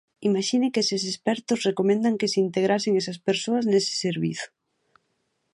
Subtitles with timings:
[0.29, 4.47] Imaxine que eses expertos recomendan que se integrasen esas persoas nese servizo.